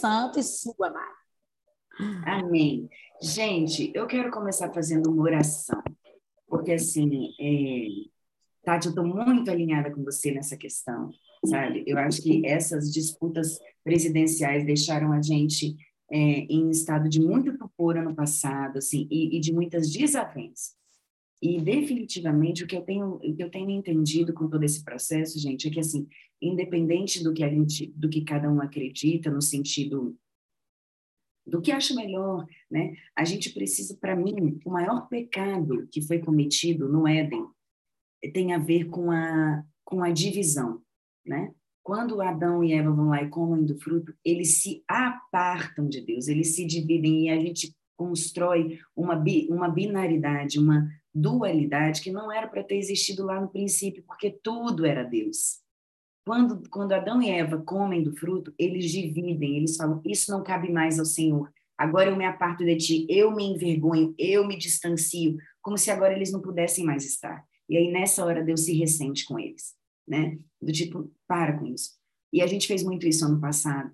[0.00, 1.20] Santo e sua, Mari.
[2.24, 2.88] Amém.
[3.22, 5.82] Gente, eu quero começar fazendo uma oração,
[6.48, 8.10] porque assim, é...
[8.64, 11.10] Tati, eu estou muito alinhada com você nessa questão,
[11.46, 11.84] sabe?
[11.86, 15.76] Eu acho que essas disputas presidenciais deixaram a gente
[16.10, 20.79] é, em estado de muito tupor no passado, assim, e, e de muitas desavenças.
[21.42, 25.38] E definitivamente o que eu tenho, o que eu tenho entendido com todo esse processo,
[25.38, 26.06] gente, é que assim,
[26.40, 30.16] independente do que a gente, do que cada um acredita no sentido
[31.46, 32.94] do que acha melhor, né?
[33.16, 37.46] A gente precisa, para mim, o maior pecado que foi cometido no Éden
[38.32, 40.80] tem a ver com a com a divisão,
[41.26, 41.52] né?
[41.82, 46.28] Quando Adão e Eva vão lá e comem do fruto, eles se apartam de Deus,
[46.28, 52.30] eles se dividem e a gente constrói uma, bi, uma binaridade, uma dualidade que não
[52.30, 55.60] era para ter existido lá no princípio, porque tudo era Deus.
[56.24, 60.70] Quando, quando Adão e Eva comem do fruto, eles dividem, eles falam: Isso não cabe
[60.70, 61.50] mais ao Senhor.
[61.76, 66.14] Agora eu me aparto de ti, eu me envergonho, eu me distancio, como se agora
[66.14, 67.42] eles não pudessem mais estar.
[67.68, 69.74] E aí, nessa hora, Deus se ressente com eles,
[70.06, 70.38] né?
[70.60, 71.92] Do tipo, para com isso.
[72.32, 73.92] E a gente fez muito isso ano passado,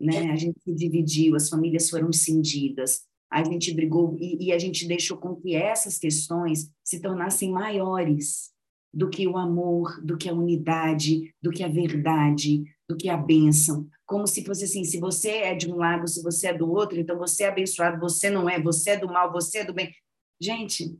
[0.00, 0.30] né?
[0.30, 3.02] A gente se dividiu, as famílias foram cindidas,
[3.36, 8.50] a gente brigou e, e a gente deixou com que essas questões se tornassem maiores
[8.94, 13.16] do que o amor, do que a unidade, do que a verdade, do que a
[13.16, 13.86] bênção.
[14.06, 16.98] Como se fosse assim: se você é de um lado, se você é do outro,
[16.98, 19.94] então você é abençoado, você não é, você é do mal, você é do bem.
[20.40, 20.98] Gente,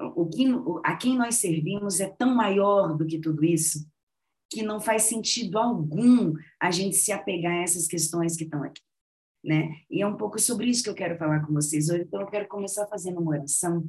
[0.00, 0.46] o que,
[0.82, 3.86] a quem nós servimos é tão maior do que tudo isso
[4.50, 8.80] que não faz sentido algum a gente se apegar a essas questões que estão aqui
[9.42, 9.80] né?
[9.90, 12.02] E é um pouco sobre isso que eu quero falar com vocês hoje.
[12.02, 13.88] Então, eu quero começar fazendo uma oração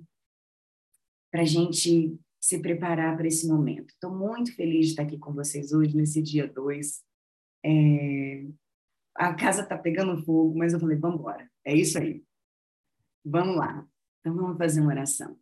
[1.31, 3.89] para a gente se preparar para esse momento.
[3.89, 7.03] Estou muito feliz de estar aqui com vocês hoje, nesse dia 2.
[7.65, 8.45] É...
[9.15, 11.49] A casa está pegando fogo, mas eu falei, vamos embora.
[11.63, 12.23] É isso aí.
[13.23, 13.87] Vamos lá.
[14.19, 15.37] Então, vamos fazer uma oração.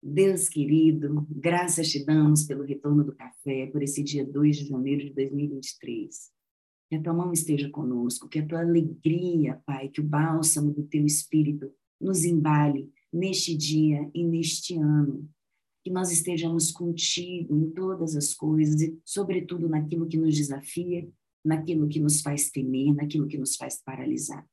[0.00, 5.04] Deus querido, graças te damos pelo retorno do café, por esse dia 2 de janeiro
[5.04, 6.37] de 2023
[6.88, 10.82] que a tua mão esteja conosco, que a tua alegria, Pai, que o bálsamo do
[10.84, 15.28] teu espírito nos embale neste dia e neste ano.
[15.84, 21.08] Que nós estejamos contigo em todas as coisas e, sobretudo, naquilo que nos desafia,
[21.44, 24.46] naquilo que nos faz temer, naquilo que nos faz paralisar.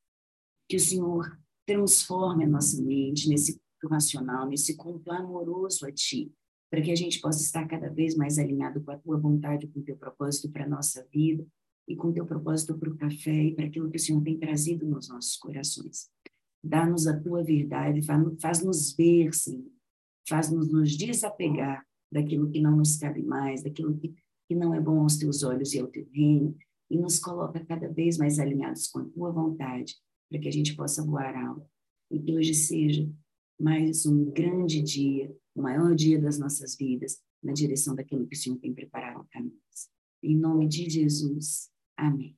[0.69, 6.31] Que o Senhor transforme a nossa mente nesse culto racional, nesse culto amoroso a Ti,
[6.69, 9.79] para que a gente possa estar cada vez mais alinhado com a Tua vontade, com
[9.79, 11.45] o Teu propósito para a nossa vida
[11.87, 14.85] e com teu propósito para o café e para aquilo que o Senhor tem trazido
[14.85, 16.09] nos nossos corações.
[16.63, 18.01] Dá-nos a tua verdade,
[18.41, 19.69] faz-nos ver, Senhor,
[20.27, 24.15] faz-nos nos desapegar daquilo que não nos cabe mais, daquilo que,
[24.47, 26.55] que não é bom aos teus olhos e ao teu reino,
[26.89, 29.95] e nos coloca cada vez mais alinhados com a tua vontade,
[30.29, 31.67] para que a gente possa voar alto.
[32.11, 33.09] E que hoje seja
[33.59, 38.39] mais um grande dia, o maior dia das nossas vidas, na direção daquilo que o
[38.39, 39.89] Senhor tem preparado para nós.
[40.23, 41.69] Em nome de Jesus.
[41.97, 42.35] Amém.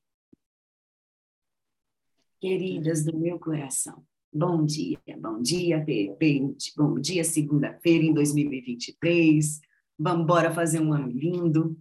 [2.39, 9.59] Queridas do meu coração, bom dia, bom dia, repente, bom dia, segunda-feira em 2023.
[9.97, 11.75] Vamos embora fazer um ano lindo.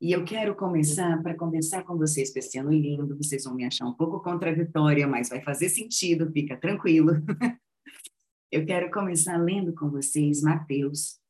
[0.00, 3.86] E eu quero começar, para conversar com vocês esse ano lindo, vocês vão me achar
[3.86, 7.12] um pouco contraditória, mas vai fazer sentido, fica tranquilo.
[8.50, 11.20] Eu quero começar lendo com vocês Mateus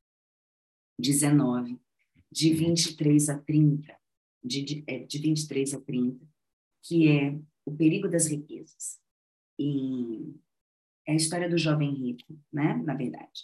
[0.98, 1.78] 19,
[2.32, 3.99] de 23 a 30
[4.42, 6.26] de, de, é, de 23 a 30,
[6.82, 8.98] que é o perigo das riquezas.
[9.58, 10.34] E
[11.06, 12.74] é a história do jovem rico, né?
[12.84, 13.42] Na verdade.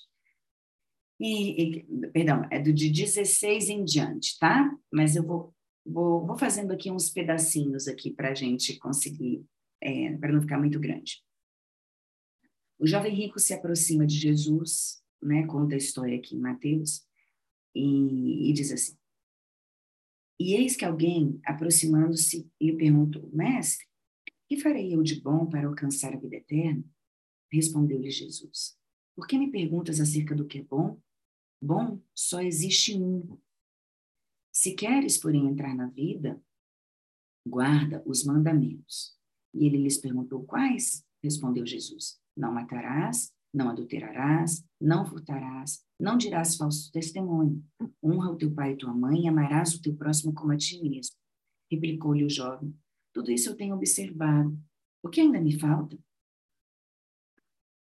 [1.19, 4.71] E, e, perdão, é do de 16 em diante, tá?
[4.93, 9.45] Mas eu vou, vou, vou fazendo aqui uns pedacinhos aqui para a gente conseguir,
[9.83, 11.23] é, para não ficar muito grande.
[12.79, 15.47] O jovem rico se aproxima de Jesus, né?
[15.47, 17.03] Conta a história aqui em Mateus
[17.75, 18.97] e, e diz assim:
[20.39, 23.87] e eis que alguém, aproximando-se, lhe perguntou: Mestre,
[24.49, 26.85] que farei eu de bom para alcançar a vida eterna?
[27.51, 28.79] Respondeu-lhe Jesus:
[29.15, 31.01] Por que me perguntas acerca do que é bom?
[31.63, 33.39] Bom só existe um.
[34.53, 36.43] Se queres, porém, entrar na vida,
[37.47, 39.17] guarda os mandamentos.
[39.55, 41.05] E ele lhes perguntou: Quais?
[41.23, 47.65] Respondeu Jesus: Não matarás, não adulterarás, não furtarás, não dirás falso testemunho.
[48.03, 50.81] Honra o teu pai e tua mãe e amarás o teu próximo como a ti
[50.83, 51.17] mesmo.
[51.71, 52.77] Replicou-lhe o jovem.
[53.13, 54.59] Tudo isso eu tenho observado.
[55.03, 55.99] O que ainda me falta?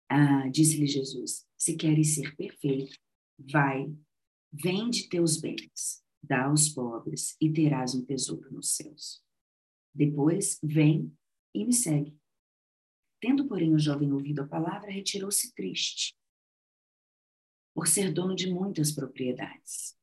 [0.09, 2.97] Ah, disse-lhe Jesus: Se queres ser perfeito,
[3.39, 3.93] vai,
[4.53, 9.23] vende teus bens, dá aos pobres e terás um tesouro nos céus.
[9.93, 11.13] Depois, vem,
[11.55, 12.17] e me segue.
[13.21, 16.15] Tendo, porém, o jovem ouvido a palavra, retirou-se triste,
[17.75, 19.97] por ser dono de muitas propriedades.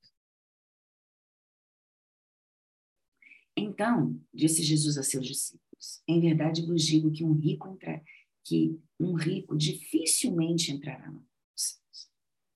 [3.55, 8.03] Então, disse Jesus a seus discípulos: Em verdade vos digo que um rico entra,
[8.43, 11.25] que um rico dificilmente entrará no.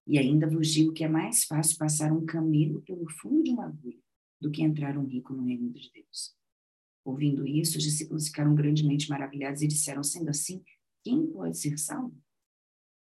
[0.07, 3.65] E ainda vos digo que é mais fácil passar um camelo pelo fundo de uma
[3.65, 3.97] agulha
[4.39, 6.35] do que entrar um rico no reino de Deus.
[7.03, 10.63] Ouvindo isso, os discípulos ficaram grandemente maravilhados e disseram: Sendo assim,
[11.03, 12.15] quem pode ser salvo?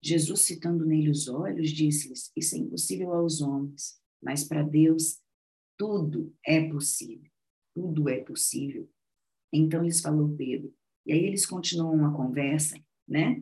[0.03, 5.21] Jesus, citando nele os olhos, disse-lhes: Isso é impossível aos homens, mas para Deus
[5.77, 7.31] tudo é possível.
[7.73, 8.89] Tudo é possível.
[9.51, 10.73] Então lhes falou Pedro.
[11.05, 12.77] E aí eles continuam a conversa,
[13.07, 13.41] né?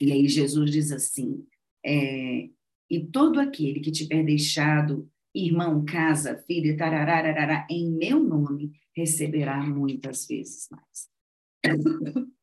[0.00, 1.46] E aí Jesus diz assim:
[1.84, 2.50] é,
[2.90, 10.26] E todo aquele que tiver deixado irmão, casa, filho, tararararará, em meu nome, receberá muitas
[10.26, 11.10] vezes mais.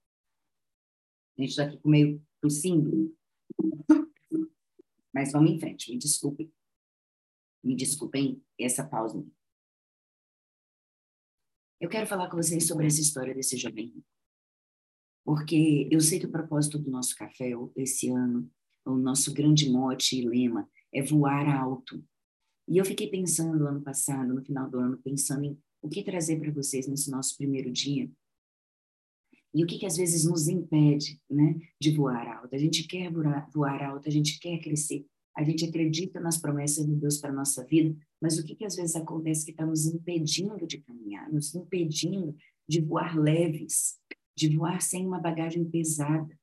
[1.37, 3.15] A gente está aqui meio tossindo.
[5.13, 6.51] Mas vamos em frente, me desculpem.
[7.63, 9.23] Me desculpem essa pausa.
[11.79, 14.03] Eu quero falar com vocês sobre essa história desse jovem
[15.23, 18.49] Porque eu sei que o propósito do nosso café esse ano,
[18.85, 22.03] o nosso grande mote e lema é voar alto.
[22.67, 26.39] E eu fiquei pensando ano passado, no final do ano, pensando em o que trazer
[26.39, 28.09] para vocês nesse nosso primeiro dia.
[29.53, 32.55] E o que, que às vezes nos impede né, de voar alto?
[32.55, 35.05] A gente quer voar, alto, a gente quer crescer,
[35.35, 38.65] a gente acredita nas promessas de Deus para a nossa vida, mas o que, que
[38.65, 42.35] às vezes acontece que está nos impedindo de caminhar, nos impedindo
[42.67, 43.97] de voar leves,
[44.37, 46.33] de voar sem uma bagagem pesada?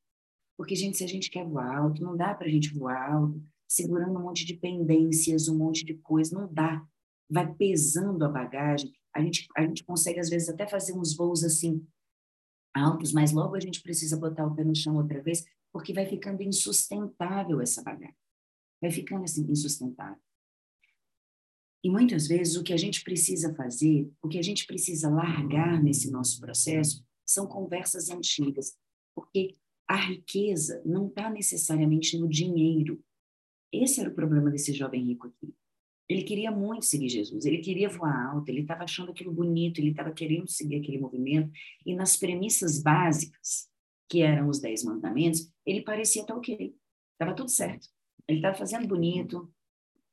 [0.56, 3.40] Porque, gente, se a gente quer voar alto, não dá para a gente voar alto
[3.69, 6.82] segurando um monte de pendências, um monte de coisa, não dá.
[7.31, 8.90] Vai pesando a bagagem.
[9.14, 11.87] A gente, a gente consegue, às vezes, até fazer uns voos assim,
[12.75, 16.06] altos, mas logo a gente precisa botar o pé no chão outra vez, porque vai
[16.06, 18.17] ficando insustentável essa bagagem.
[18.81, 20.20] Vai ficando assim, insustentável.
[21.82, 25.82] E muitas vezes o que a gente precisa fazer, o que a gente precisa largar
[25.82, 28.76] nesse nosso processo, são conversas antigas,
[29.14, 29.55] porque
[29.87, 33.03] a riqueza não está necessariamente no dinheiro,
[33.73, 35.55] esse era o problema desse jovem rico aqui.
[36.08, 39.90] Ele queria muito seguir Jesus, ele queria voar alto, ele estava achando aquilo bonito, ele
[39.90, 41.50] estava querendo seguir aquele movimento,
[41.84, 43.69] e nas premissas básicas,
[44.08, 46.75] que eram os dez mandamentos, ele parecia estar ok,
[47.12, 47.88] estava tudo certo.
[48.26, 49.52] Ele estava fazendo bonito,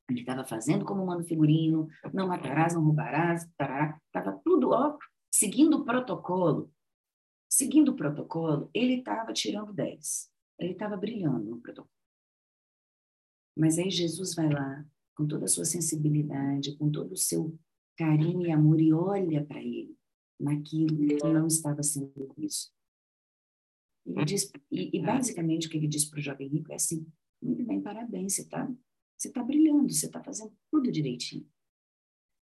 [0.08, 4.98] ele estava fazendo como manda figurino, não matarás, não roubarás, estava tudo ó,
[5.30, 6.70] seguindo o protocolo.
[7.48, 10.28] Seguindo o protocolo, ele estava tirando dez,
[10.58, 11.94] ele estava brilhando no protocolo.
[13.56, 14.84] Mas aí Jesus vai lá,
[15.16, 17.58] com toda a sua sensibilidade, com todo o seu
[17.96, 19.96] carinho e amor, e olha para ele
[20.38, 22.72] naquilo que não estava sendo visto.
[24.04, 27.06] E, diz, e, e basicamente o que ele diz para o jovem rico é assim:
[27.42, 28.70] muito bem, parabéns, você está
[29.16, 31.50] você tá brilhando, você está fazendo tudo direitinho.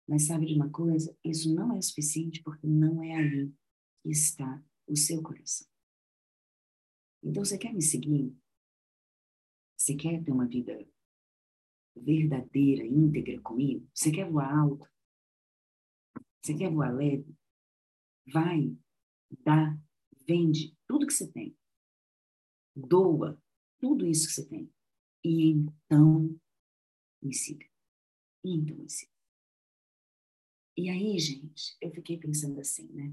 [0.09, 1.17] Mas sabe de uma coisa?
[1.23, 3.55] Isso não é suficiente porque não é ali
[4.03, 5.67] que está o seu coração.
[7.23, 8.35] Então, você quer me seguir?
[9.77, 10.73] Você quer ter uma vida
[11.97, 13.89] verdadeira, íntegra comigo?
[13.93, 14.89] Você quer voar alto?
[16.43, 17.35] Você quer voar leve?
[18.33, 18.77] Vai,
[19.41, 19.77] dá,
[20.27, 21.57] vende tudo que você tem.
[22.75, 23.41] Doa
[23.79, 24.71] tudo isso que você tem.
[25.25, 26.39] E então
[27.23, 27.67] me siga.
[28.45, 29.13] E então me siga.
[30.77, 33.13] E aí, gente, eu fiquei pensando assim, né?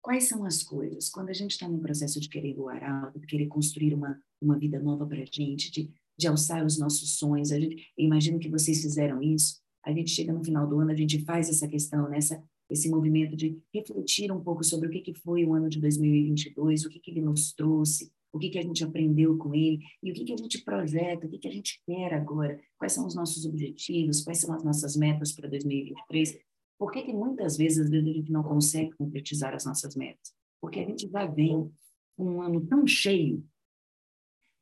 [0.00, 3.26] Quais são as coisas, quando a gente está no processo de querer voar alto, de
[3.26, 7.52] querer construir uma uma vida nova para a gente, de, de alçar os nossos sonhos.
[7.52, 9.60] A gente, eu imagino que vocês fizeram isso.
[9.84, 13.34] A gente chega no final do ano, a gente faz essa questão, nessa esse movimento
[13.34, 17.00] de refletir um pouco sobre o que, que foi o ano de 2022, o que,
[17.00, 20.24] que ele nos trouxe, o que, que a gente aprendeu com ele e o que,
[20.24, 23.46] que a gente projeta, o que, que a gente quer agora, quais são os nossos
[23.46, 26.38] objetivos, quais são as nossas metas para 2023.
[26.78, 30.34] Por que, que muitas vezes, às vezes a gente não consegue concretizar as nossas metas?
[30.60, 31.70] Porque a gente já vem
[32.18, 33.42] um ano tão cheio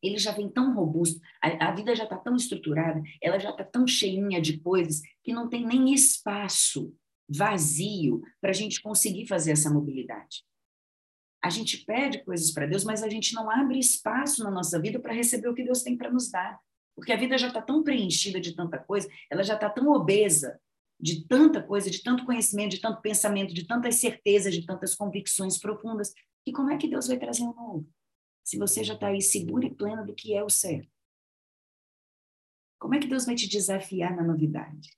[0.03, 3.65] ele já vem tão robusto, a, a vida já está tão estruturada, ela já está
[3.65, 6.95] tão cheinha de coisas que não tem nem espaço
[7.29, 10.45] vazio para a gente conseguir fazer essa mobilidade.
[11.43, 14.99] A gente pede coisas para Deus, mas a gente não abre espaço na nossa vida
[14.99, 16.59] para receber o que Deus tem para nos dar.
[16.95, 20.59] Porque a vida já está tão preenchida de tanta coisa, ela já está tão obesa
[20.99, 25.59] de tanta coisa, de tanto conhecimento, de tanto pensamento, de tantas certezas, de tantas convicções
[25.59, 26.13] profundas,
[26.45, 27.87] que como é que Deus vai trazer um novo?
[28.47, 30.89] Se você já está aí seguro e pleno do que é o certo?
[32.79, 34.97] Como é que Deus vai te desafiar na novidade?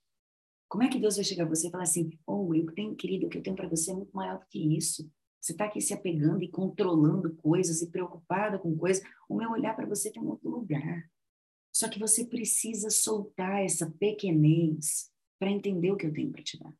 [0.68, 3.26] Como é que Deus vai chegar a você e falar assim: Oh, eu tenho, querido,
[3.26, 5.10] o que eu tenho para você é muito maior do que isso.
[5.40, 9.02] Você está aqui se apegando e controlando coisas e preocupada com coisas.
[9.26, 11.10] O meu olhar para você tem um outro lugar.
[11.72, 16.58] Só que você precisa soltar essa pequenez para entender o que eu tenho para te
[16.58, 16.74] dar.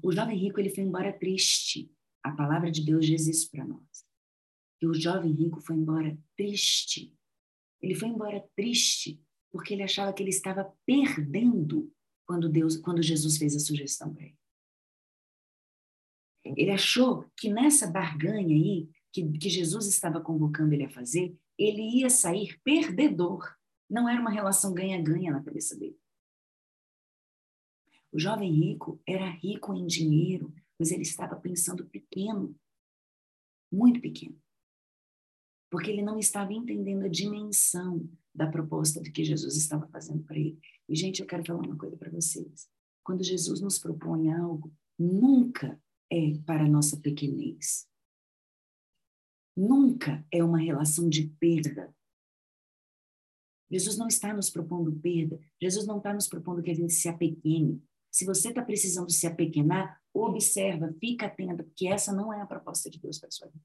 [0.00, 1.92] O jovem rico ele foi embora triste.
[2.22, 4.07] A palavra de Deus diz isso para nós.
[4.80, 7.14] E o jovem rico foi embora triste.
[7.80, 9.20] Ele foi embora triste
[9.50, 11.92] porque ele achava que ele estava perdendo
[12.26, 14.38] quando Deus, quando Jesus fez a sugestão para ele.
[16.44, 21.82] Ele achou que nessa barganha aí que, que Jesus estava convocando ele a fazer, ele
[21.82, 23.56] ia sair perdedor.
[23.88, 25.98] Não era uma relação ganha-ganha na cabeça dele.
[28.12, 32.58] O jovem rico era rico em dinheiro, mas ele estava pensando pequeno,
[33.70, 34.40] muito pequeno.
[35.70, 40.38] Porque ele não estava entendendo a dimensão da proposta de que Jesus estava fazendo para
[40.38, 40.58] ele.
[40.88, 42.68] E, gente, eu quero falar uma coisa para vocês.
[43.04, 47.86] Quando Jesus nos propõe algo, nunca é para a nossa pequenez.
[49.56, 51.94] Nunca é uma relação de perda.
[53.70, 55.38] Jesus não está nos propondo perda.
[55.60, 57.82] Jesus não está nos propondo que a gente se apequene.
[58.10, 62.88] Se você está precisando se apequenar, observa, fica atenta, porque essa não é a proposta
[62.88, 63.64] de Deus para sua vida.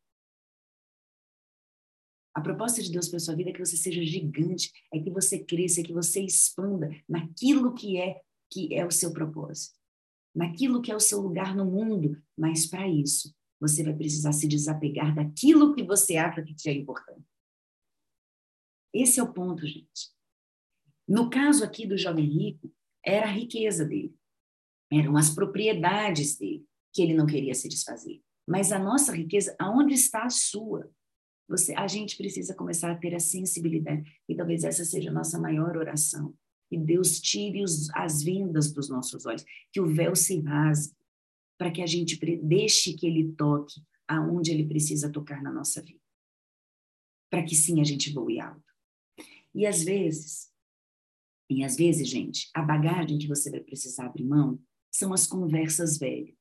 [2.34, 5.12] A proposta de Deus para a sua vida é que você seja gigante, é que
[5.12, 8.22] você cresça, é que você expanda naquilo que é
[8.52, 9.76] que é o seu propósito,
[10.36, 12.22] naquilo que é o seu lugar no mundo.
[12.38, 17.26] Mas para isso, você vai precisar se desapegar daquilo que você acha que é importante.
[18.94, 20.12] Esse é o ponto, gente.
[21.08, 22.72] No caso aqui do jovem rico,
[23.04, 24.16] era a riqueza dele
[25.00, 28.22] eram as propriedades dele que ele não queria se desfazer.
[28.48, 30.92] Mas a nossa riqueza, aonde está a sua?
[31.48, 35.40] Você, a gente precisa começar a ter a sensibilidade e talvez essa seja a nossa
[35.40, 36.34] maior oração.
[36.70, 40.96] Que Deus tire os, as vendas dos nossos olhos, que o véu se rasgue,
[41.58, 46.00] para que a gente deixe que ele toque aonde ele precisa tocar na nossa vida.
[47.30, 48.74] Para que sim a gente voe alto.
[49.54, 50.52] E às vezes,
[51.50, 54.60] e às vezes, gente, a bagagem que você vai precisar abrir mão
[54.92, 56.36] são as conversas velhas.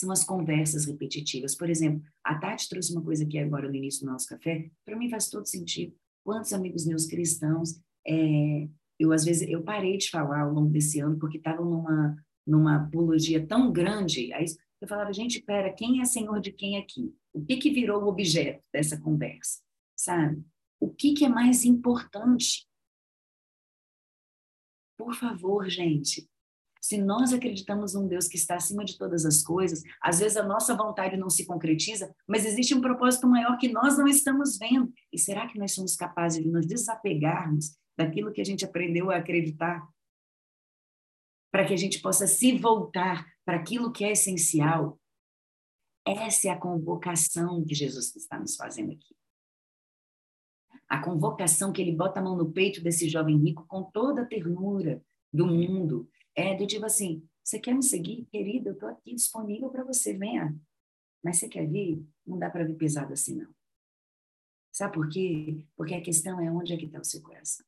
[0.00, 1.54] São as conversas repetitivas.
[1.54, 4.96] Por exemplo, a Tati trouxe uma coisa aqui agora no início do nosso café, para
[4.96, 5.94] mim faz todo sentido.
[6.24, 8.66] Quantos amigos meus cristãos, é,
[8.98, 12.16] eu às vezes, eu parei de falar ao longo desse ano, porque estavam numa,
[12.46, 14.46] numa apologia tão grande, aí
[14.80, 17.14] eu falava, gente, pera, quem é senhor de quem aqui?
[17.30, 19.60] O que que virou o objeto dessa conversa?
[19.94, 20.42] Sabe?
[20.80, 22.66] O que que é mais importante?
[24.96, 26.26] Por favor, gente,
[26.80, 30.42] se nós acreditamos num Deus que está acima de todas as coisas, às vezes a
[30.42, 34.90] nossa vontade não se concretiza, mas existe um propósito maior que nós não estamos vendo.
[35.12, 39.16] E será que nós somos capazes de nos desapegarmos daquilo que a gente aprendeu a
[39.16, 39.86] acreditar?
[41.52, 44.98] Para que a gente possa se voltar para aquilo que é essencial.
[46.06, 49.14] Essa é a convocação que Jesus está nos fazendo aqui.
[50.88, 54.26] A convocação que ele bota a mão no peito desse jovem rico com toda a
[54.26, 58.26] ternura do mundo, é do tipo assim, você quer me seguir?
[58.26, 60.56] Querida, eu estou aqui disponível para você, venha.
[61.22, 62.06] Mas você quer vir?
[62.26, 63.52] Não dá para vir pesado assim, não.
[64.72, 65.66] Sabe por quê?
[65.76, 67.66] Porque a questão é onde é que está o seu coração.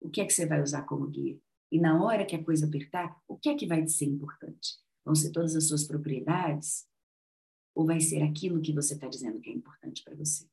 [0.00, 1.38] O que é que você vai usar como guia?
[1.70, 4.78] E na hora que a coisa apertar, o que é que vai ser importante?
[5.04, 6.86] Vão ser todas as suas propriedades?
[7.74, 10.48] Ou vai ser aquilo que você está dizendo que é importante para você?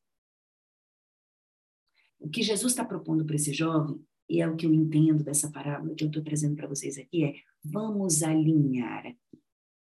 [2.19, 5.51] O que Jesus está propondo para esse jovem e é o que eu entendo dessa
[5.51, 9.43] parábola que eu estou trazendo para vocês aqui, é vamos alinhar aqui.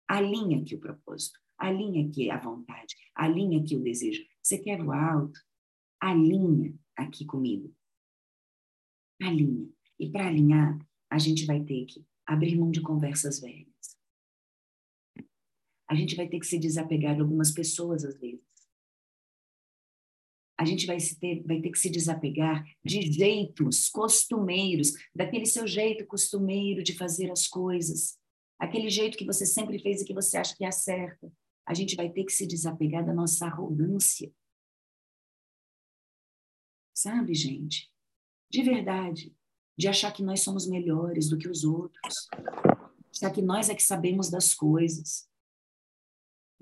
[0.07, 4.23] Alinha aqui o propósito, alinha aqui a vontade, alinha aqui o desejo.
[4.43, 5.39] Você quer o alto?
[5.99, 7.73] Alinha aqui comigo.
[9.19, 9.67] Alinha.
[9.99, 10.77] E para alinhar,
[11.09, 13.97] a gente vai ter que abrir mão de conversas velhas.
[15.89, 18.45] A gente vai ter que se desapegar de algumas pessoas às vezes
[20.57, 26.05] a gente vai, ter, vai ter que se desapegar de jeitos costumeiros, daquele seu jeito
[26.05, 28.17] costumeiro de fazer as coisas,
[28.57, 31.31] aquele jeito que você sempre fez e que você acha que é certo.
[31.67, 34.31] A gente vai ter que se desapegar da nossa arrogância.
[36.93, 37.91] Sabe, gente?
[38.49, 39.35] De verdade.
[39.77, 42.29] De achar que nós somos melhores do que os outros.
[43.13, 45.27] Achar que nós é que sabemos das coisas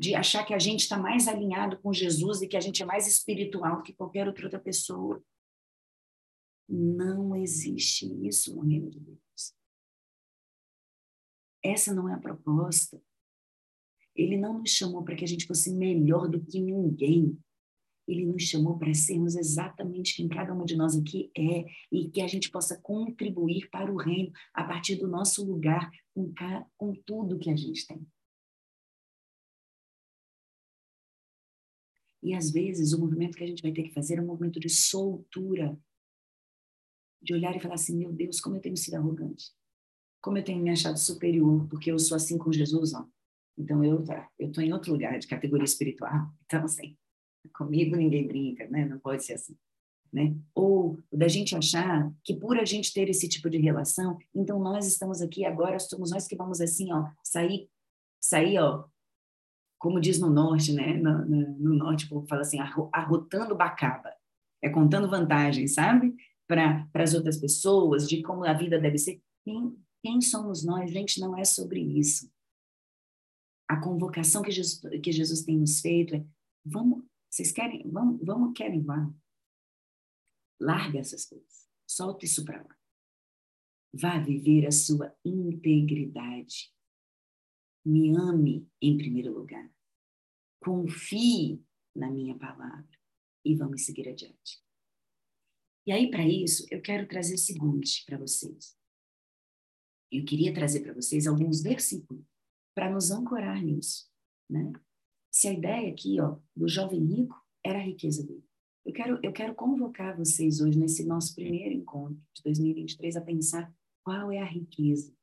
[0.03, 2.85] de achar que a gente está mais alinhado com Jesus e que a gente é
[2.85, 5.23] mais espiritual do que qualquer outra pessoa.
[6.67, 9.55] Não existe isso no reino de Deus.
[11.63, 13.01] Essa não é a proposta.
[14.13, 17.39] Ele não nos chamou para que a gente fosse melhor do que ninguém.
[18.05, 22.21] Ele nos chamou para sermos exatamente quem cada uma de nós aqui é e que
[22.21, 26.33] a gente possa contribuir para o reino a partir do nosso lugar com,
[26.75, 28.05] com tudo que a gente tem.
[32.23, 34.57] E às vezes o movimento que a gente vai ter que fazer é um movimento
[34.59, 35.77] de soltura.
[37.21, 39.51] De olhar e falar assim: meu Deus, como eu tenho sido arrogante.
[40.21, 43.05] Como eu tenho me achado superior, porque eu sou assim com Jesus, ó.
[43.57, 46.31] Então eu tá, eu tô em outro lugar de categoria espiritual.
[46.45, 46.95] Então assim,
[47.53, 48.85] comigo ninguém brinca, né?
[48.85, 49.57] Não pode ser assim.
[50.11, 50.35] Né?
[50.53, 54.85] Ou da gente achar que por a gente ter esse tipo de relação, então nós
[54.85, 57.67] estamos aqui agora, somos nós que vamos assim, ó, sair,
[58.21, 58.87] sair, ó,
[59.83, 60.93] como diz no norte, né?
[60.93, 64.15] No, no, no norte, o povo fala assim, arrotando bacaba,
[64.61, 66.15] é contando vantagens, sabe?
[66.47, 69.21] Para as outras pessoas, de como a vida deve ser.
[69.43, 70.89] Quem, quem somos nós?
[70.89, 72.31] Gente, não é sobre isso.
[73.67, 76.25] A convocação que Jesus, que Jesus tem nos feito é,
[76.63, 79.13] vamos, vocês querem, vamos, vamos querem, vamos
[80.61, 81.67] Larga essas coisas.
[81.85, 82.77] Solta isso para lá.
[83.93, 86.71] Vá viver a sua integridade.
[87.85, 89.72] Me ame em primeiro lugar.
[90.63, 91.61] Confie
[91.95, 92.87] na minha palavra
[93.43, 94.63] e vamos seguir adiante.
[95.85, 98.77] E aí, para isso, eu quero trazer o seguinte para vocês.
[100.09, 102.23] Eu queria trazer para vocês alguns versículos
[102.73, 104.09] para nos ancorar nisso,
[104.49, 104.71] né?
[105.29, 108.47] Se a ideia aqui, ó, do jovem rico era a riqueza dele.
[108.85, 113.73] Eu quero, eu quero convocar vocês hoje, nesse nosso primeiro encontro de 2023, a pensar
[114.03, 115.13] qual é a riqueza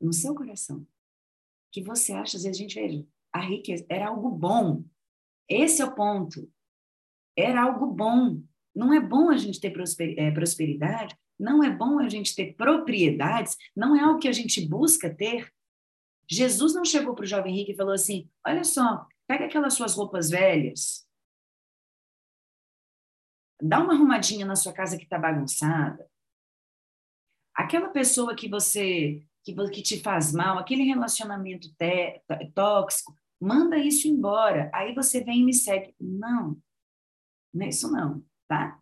[0.00, 0.86] no seu coração.
[1.72, 4.84] Que você acha, às vezes a gente veja, a riqueza era algo bom.
[5.48, 6.50] Esse é o ponto.
[7.36, 8.42] Era algo bom.
[8.74, 9.72] Não é bom a gente ter
[10.16, 14.66] é, prosperidade, não é bom a gente ter propriedades, não é algo que a gente
[14.66, 15.52] busca ter.
[16.28, 19.94] Jesus não chegou para o jovem rico e falou assim: olha só, pega aquelas suas
[19.94, 21.04] roupas velhas,
[23.60, 26.08] dá uma arrumadinha na sua casa que está bagunçada.
[27.54, 31.68] Aquela pessoa que você que, que te faz mal, aquele relacionamento
[32.54, 34.70] tóxico, manda isso embora.
[34.74, 35.94] Aí você vem e me segue.
[35.98, 36.60] Não,
[37.52, 38.80] não é isso não, tá?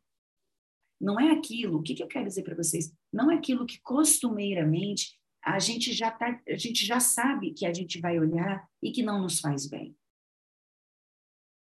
[1.00, 1.78] Não é aquilo.
[1.78, 2.92] O que, que eu quero dizer para vocês?
[3.12, 7.72] Não é aquilo que costumeiramente a gente já tá, a gente já sabe que a
[7.72, 9.96] gente vai olhar e que não nos faz bem.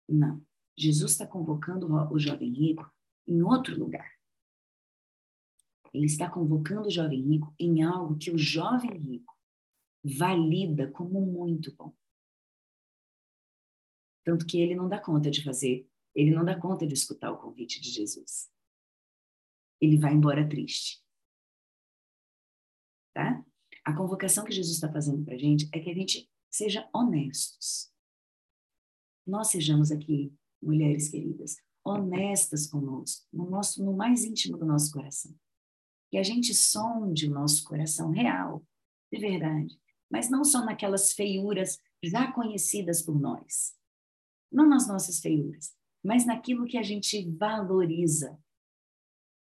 [0.09, 0.43] Não.
[0.77, 2.91] Jesus está convocando o jovem rico
[3.27, 4.11] em outro lugar.
[5.93, 9.33] Ele está convocando o jovem rico em algo que o jovem rico
[10.03, 11.95] valida como muito bom.
[14.25, 17.39] Tanto que ele não dá conta de fazer, ele não dá conta de escutar o
[17.39, 18.51] convite de Jesus.
[19.81, 21.05] Ele vai embora triste.
[23.13, 23.45] Tá?
[23.85, 27.93] A convocação que Jesus está fazendo para a gente é que a gente seja honestos.
[29.27, 30.33] Nós sejamos aqui,
[30.63, 35.35] mulheres queridas, honestas conosco, no, nosso, no mais íntimo do nosso coração.
[36.11, 38.65] Que a gente sonde o nosso coração real,
[39.13, 39.79] de verdade,
[40.11, 43.75] mas não só naquelas feiuras já conhecidas por nós.
[44.55, 48.39] Não nas nossas feiuras, mas naquilo que a gente valoriza.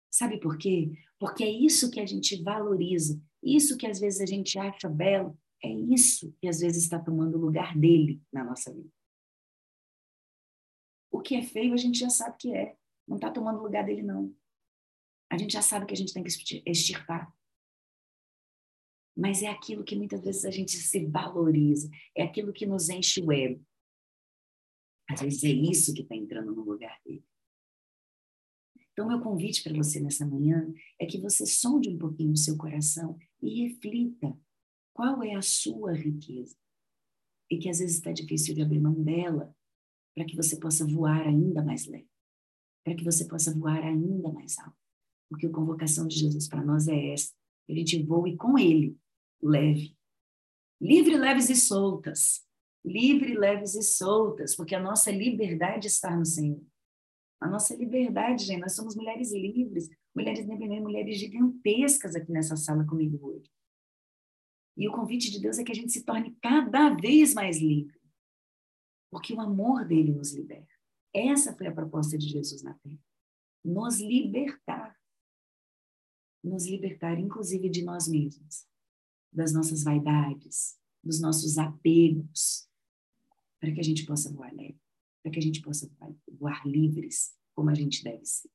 [0.09, 0.93] Sabe por quê?
[1.19, 5.37] Porque é isso que a gente valoriza, isso que às vezes a gente acha belo,
[5.61, 8.89] é isso que às vezes está tomando o lugar dele na nossa vida.
[11.11, 12.77] O que é feio, a gente já sabe que é.
[13.05, 14.33] Não está tomando lugar dele, não.
[15.29, 17.29] A gente já sabe que a gente tem que extirpar.
[19.17, 23.21] Mas é aquilo que muitas vezes a gente se valoriza, é aquilo que nos enche
[23.21, 23.63] o ego.
[25.09, 27.23] Às vezes é isso que está entrando no lugar dele.
[28.91, 32.55] Então, meu convite para você nessa manhã é que você sonde um pouquinho o seu
[32.55, 34.37] coração e reflita
[34.93, 36.55] qual é a sua riqueza.
[37.49, 39.53] E que às vezes está difícil de abrir mão dela,
[40.15, 42.07] para que você possa voar ainda mais leve,
[42.83, 44.77] para que você possa voar ainda mais alto.
[45.27, 47.33] Porque a convocação de Jesus para nós é essa:
[47.67, 48.95] a gente voe com Ele,
[49.41, 49.97] leve.
[50.79, 52.45] Livre, leves e soltas.
[52.83, 56.61] Livre, leves e soltas, porque a nossa liberdade está no Senhor.
[57.39, 62.85] A nossa liberdade, gente, nós somos mulheres livres, mulheres independentes, mulheres gigantescas aqui nessa sala
[62.85, 63.49] comigo hoje.
[64.75, 68.03] E o convite de Deus é que a gente se torne cada vez mais livre
[69.13, 70.73] porque o amor dele nos liberta.
[71.13, 72.99] Essa foi a proposta de Jesus na terra.
[73.63, 74.99] Nos libertar.
[76.43, 78.65] Nos libertar, inclusive, de nós mesmos,
[79.31, 82.67] das nossas vaidades, dos nossos apegos,
[83.63, 84.77] para que a gente possa voar leve,
[85.23, 85.89] para que a gente possa
[86.37, 88.51] voar livres, como a gente deve ser.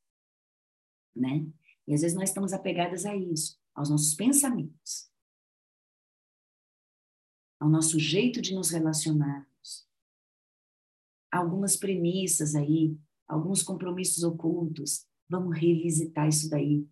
[1.17, 1.51] Né?
[1.87, 5.11] E às vezes nós estamos apegadas a isso, aos nossos pensamentos,
[7.59, 9.51] ao nosso jeito de nos relacionar,
[11.33, 12.95] algumas premissas aí,
[13.27, 15.07] alguns compromissos ocultos.
[15.27, 16.87] Vamos revisitar isso daí,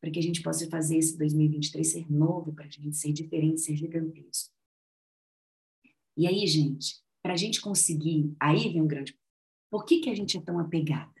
[0.00, 3.60] para que a gente possa fazer esse 2023 ser novo, para a gente ser diferente,
[3.60, 4.52] ser gigantesco.
[6.16, 9.16] E aí, gente, para a gente conseguir, aí vem um grande
[9.70, 11.14] Por que, que a gente é tão apegada?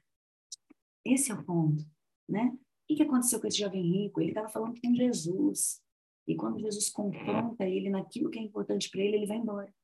[1.04, 1.84] Esse é o ponto,
[2.28, 2.56] né?
[2.90, 4.20] O que aconteceu com esse jovem rico?
[4.20, 5.82] Ele estava falando com Jesus.
[6.26, 9.74] E quando Jesus confronta ele naquilo que é importante para ele, ele vai embora.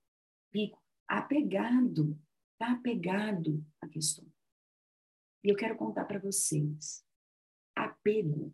[0.54, 2.18] Rico, apegado,
[2.52, 4.26] está apegado à questão.
[5.42, 7.04] E eu quero contar para vocês.
[7.74, 8.52] Apego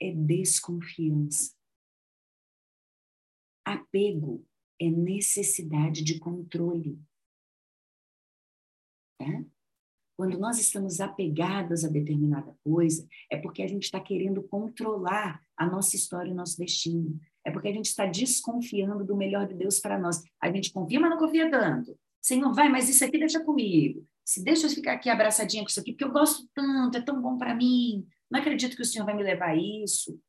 [0.00, 1.56] é desconfiança.
[3.64, 4.47] Apego
[4.80, 6.98] é necessidade de controle.
[9.18, 9.44] Tá?
[10.16, 15.66] Quando nós estamos apegadas a determinada coisa, é porque a gente está querendo controlar a
[15.66, 17.20] nossa história e o nosso destino.
[17.44, 20.22] É porque a gente está desconfiando do melhor de Deus para nós.
[20.40, 21.96] A gente confia, mas não confia tanto.
[22.20, 24.04] Senhor, vai, mas isso aqui deixa comigo.
[24.24, 27.22] Se deixa eu ficar aqui abraçadinha com isso aqui, porque eu gosto tanto, é tão
[27.22, 28.06] bom para mim.
[28.30, 30.20] Não acredito que o Senhor vai me levar isso.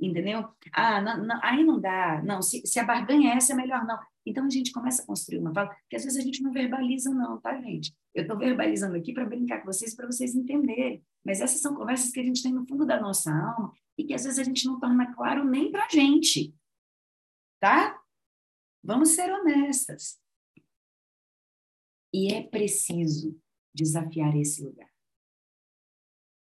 [0.00, 0.48] Entendeu?
[0.72, 2.22] Ah, não, não, aí não dá.
[2.22, 3.98] Não, se, se a barganha é essa, é melhor não.
[4.24, 7.10] Então a gente começa a construir uma fala, que às vezes a gente não verbaliza,
[7.10, 7.96] não, tá, gente?
[8.14, 11.02] Eu estou verbalizando aqui para brincar com vocês, para vocês entenderem.
[11.24, 14.14] Mas essas são conversas que a gente tem no fundo da nossa alma e que
[14.14, 16.54] às vezes a gente não torna claro nem para a gente.
[17.58, 18.00] Tá?
[18.84, 20.20] Vamos ser honestas.
[22.12, 23.38] E é preciso
[23.74, 24.88] desafiar esse lugar.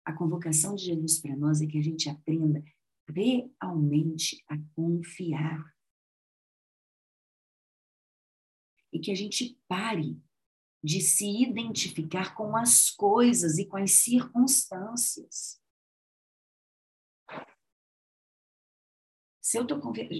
[0.04, 2.62] A convocação de Jesus para nós é que a gente aprenda
[3.08, 5.74] realmente a confiar
[8.92, 10.16] e que a gente pare
[10.82, 15.60] de se identificar com as coisas e com as circunstâncias.
[19.42, 19.76] Se eu tô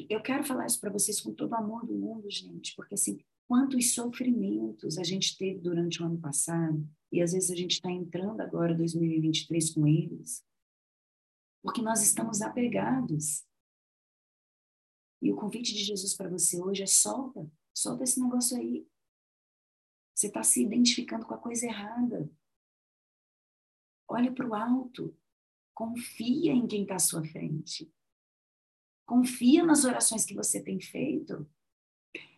[0.09, 3.19] eu quero falar isso para vocês com todo o amor do mundo, gente, porque assim,
[3.47, 7.91] quantos sofrimentos a gente teve durante o ano passado e às vezes a gente está
[7.91, 10.45] entrando agora 2023 com eles,
[11.65, 13.43] porque nós estamos apegados.
[15.23, 18.87] E o convite de Jesus para você hoje é solta, Solta esse negócio aí.
[20.15, 22.31] Você está se identificando com a coisa errada.
[24.07, 25.19] Olha para o alto.
[25.75, 27.93] Confia em quem está à sua frente.
[29.05, 31.51] Confia nas orações que você tem feito.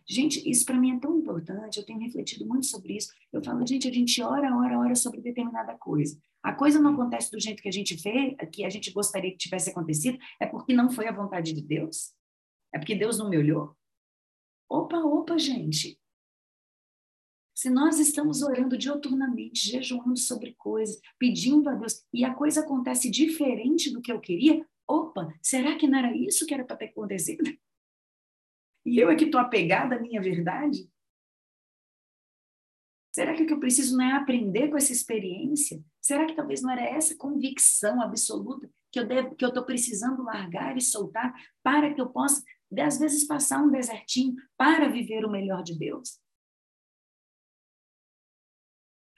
[0.09, 3.11] Gente, isso para mim é tão importante, eu tenho refletido muito sobre isso.
[3.31, 6.17] Eu falo, gente, a gente ora, ora, ora sobre determinada coisa.
[6.41, 9.37] A coisa não acontece do jeito que a gente vê, que a gente gostaria que
[9.37, 12.13] tivesse acontecido, é porque não foi a vontade de Deus?
[12.73, 13.75] É porque Deus não me olhou?
[14.69, 15.99] Opa, opa, gente.
[17.53, 23.09] Se nós estamos orando dioturnamente, jejuando sobre coisas, pedindo a Deus, e a coisa acontece
[23.09, 26.85] diferente do que eu queria, opa, será que não era isso que era para ter
[26.85, 27.43] acontecido?
[28.87, 30.89] E eu é que estou apegada à minha verdade?
[33.13, 35.83] Será que o que eu preciso não é aprender com essa experiência?
[36.01, 40.23] Será que talvez não era essa convicção absoluta que eu devo, que eu estou precisando
[40.23, 42.41] largar e soltar para que eu possa
[42.79, 46.21] às vezes passar um desertinho para viver o melhor de Deus.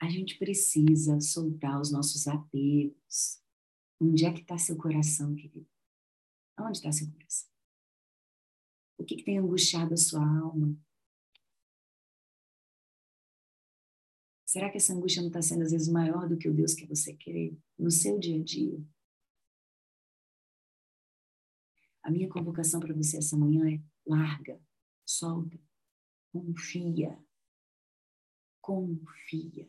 [0.02, 3.40] A gente precisa soltar os nossos apegos.
[4.00, 5.68] Onde é que está seu coração, querido?
[6.58, 7.49] Onde está seu coração?
[9.00, 10.76] O que, que tem angustiado a sua alma?
[14.44, 16.84] Será que essa angústia não está sendo às vezes maior do que o Deus que
[16.84, 18.78] você crê no seu dia a dia?
[22.02, 24.60] A minha convocação para você essa manhã é larga,
[25.06, 25.58] solta,
[26.30, 27.18] confia.
[28.60, 29.66] Confia.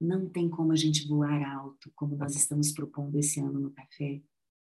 [0.00, 4.22] Não tem como a gente voar alto, como nós estamos propondo esse ano no café,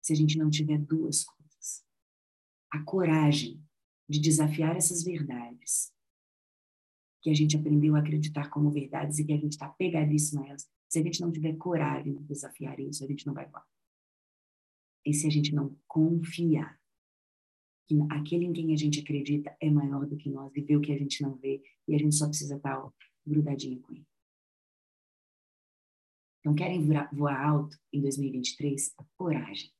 [0.04, 1.40] se a gente não tiver duas coisas.
[2.72, 3.62] A coragem
[4.10, 5.94] de desafiar essas verdades
[7.22, 10.48] que a gente aprendeu a acreditar como verdades e que a gente está pegadíssimo a
[10.48, 10.68] elas.
[10.90, 13.66] Se a gente não tiver coragem de desafiar isso, a gente não vai voar
[15.06, 16.80] e se a gente não confiar
[17.88, 20.82] que aquele em quem a gente acredita é maior do que nós e vê o
[20.82, 22.90] que a gente não vê e a gente só precisa estar
[23.26, 24.08] grudadinho com ele.
[26.40, 26.82] Então, querem
[27.14, 28.96] voar alto em 2023?
[29.16, 29.72] Coragem.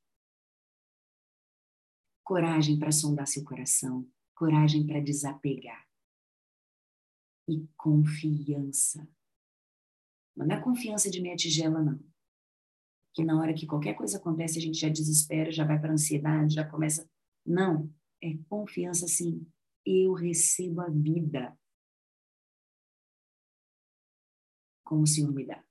[2.32, 5.86] Coragem para sondar seu coração, coragem para desapegar.
[7.46, 9.06] E confiança.
[10.34, 12.00] Não é confiança de meia tigela, não
[13.14, 16.54] que na hora que qualquer coisa acontece a gente já desespera, já vai para ansiedade,
[16.54, 17.06] já começa.
[17.46, 19.46] Não, é confiança assim.
[19.86, 21.54] Eu recebo a vida
[24.86, 25.62] como o Senhor me dá.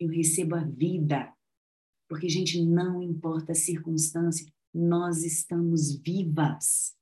[0.00, 1.32] Eu recebo a vida.
[2.12, 6.94] Porque, gente, não importa a circunstância, nós estamos vivas.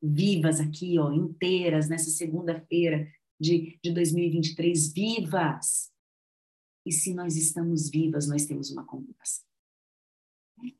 [0.00, 5.90] Vivas aqui, ó, inteiras, nessa segunda-feira de, de 2023, vivas.
[6.86, 9.44] E se nós estamos vivas, nós temos uma convocação.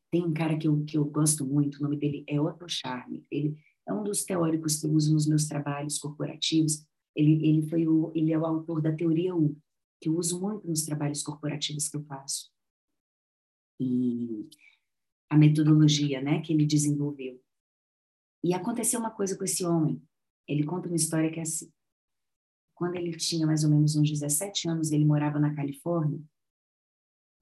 [0.08, 3.26] Tem um cara que eu, que eu gosto muito, o nome dele é Otto Charme.
[3.28, 6.86] Ele, é um dos teóricos que eu uso nos meus trabalhos corporativos.
[7.16, 9.56] Ele, ele, foi o, ele é o autor da teoria U,
[10.00, 12.52] que eu uso muito nos trabalhos corporativos que eu faço.
[13.82, 14.48] E
[15.30, 17.40] a metodologia né, que ele desenvolveu.
[18.44, 20.02] E aconteceu uma coisa com esse homem.
[20.46, 21.72] Ele conta uma história que é assim.
[22.74, 26.20] Quando ele tinha mais ou menos uns 17 anos, ele morava na Califórnia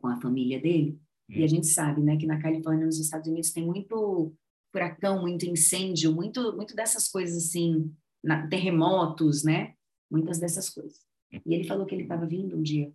[0.00, 1.00] com a família dele.
[1.28, 1.34] Hum.
[1.34, 1.48] E a hum.
[1.48, 4.34] gente sabe, né, que na Califórnia, nos Estados Unidos, tem muito
[4.72, 9.74] furacão, muito incêndio, muito, muito dessas coisas assim, na, terremotos, né?
[10.10, 11.00] Muitas dessas coisas.
[11.44, 12.92] E ele falou que ele estava vindo um dia.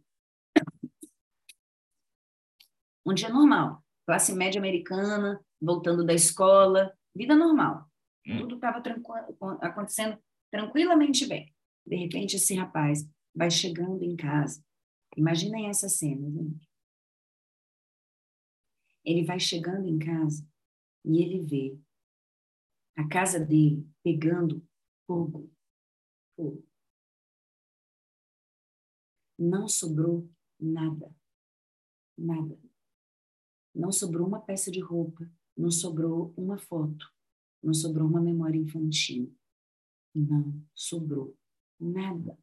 [3.05, 7.89] Um dia normal, classe média americana, voltando da escola, vida normal.
[8.27, 8.39] Hum.
[8.39, 8.81] Tudo estava
[9.61, 10.17] acontecendo
[10.51, 11.53] tranquilamente bem.
[11.85, 14.63] De repente, esse rapaz vai chegando em casa.
[15.15, 16.67] Imaginem essa cena, gente.
[19.03, 20.47] Ele vai chegando em casa
[21.05, 21.79] e ele vê
[22.97, 24.65] a casa dele pegando
[25.05, 25.51] fogo.
[26.35, 26.65] fogo.
[29.37, 30.27] Não sobrou
[30.59, 31.13] nada.
[32.17, 32.57] Nada.
[33.75, 37.13] Não sobrou uma peça de roupa, não sobrou uma foto,
[37.61, 39.35] não sobrou uma memória infantil.
[40.13, 41.38] Não sobrou
[41.77, 42.39] nada.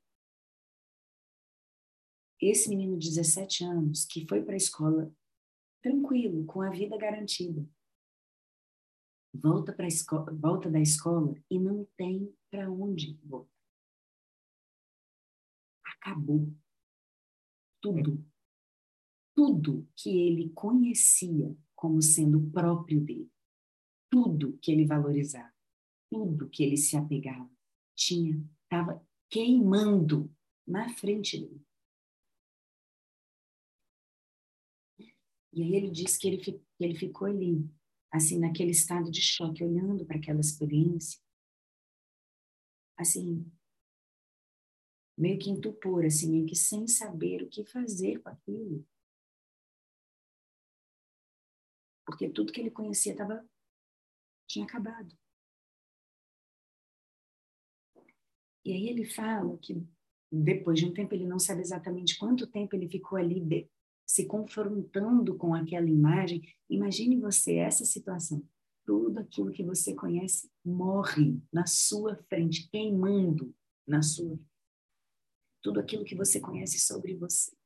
[2.38, 5.10] Esse menino de 17 anos, que foi para a escola
[5.80, 7.66] tranquilo, com a vida garantida,
[9.32, 13.50] volta para escola, volta da escola e não tem para onde voltar.
[15.84, 16.52] Acabou
[17.80, 18.24] tudo,
[19.34, 23.30] tudo que ele conhecia como sendo próprio dele,
[24.10, 25.52] tudo que ele valorizava,
[26.10, 27.50] tudo que ele se apegava,
[27.94, 30.30] tinha estava queimando
[30.66, 31.62] na frente dele.
[35.54, 37.68] E aí ele disse que ele, ele ficou ali
[38.12, 41.18] assim, naquele estado de choque, olhando para aquela experiência,
[42.98, 43.50] assim,
[45.16, 48.86] meio que em tupor, assim, meio que sem saber o que fazer com aquilo.
[52.12, 53.42] Porque tudo que ele conhecia tava,
[54.46, 55.16] tinha acabado.
[58.62, 59.82] E aí ele fala que
[60.30, 63.66] depois de um tempo, ele não sabe exatamente quanto tempo ele ficou ali de,
[64.06, 66.42] se confrontando com aquela imagem.
[66.68, 68.46] Imagine você essa situação.
[68.84, 73.54] Tudo aquilo que você conhece morre na sua frente, queimando
[73.86, 74.38] na sua
[75.62, 77.56] tudo aquilo que você conhece sobre você.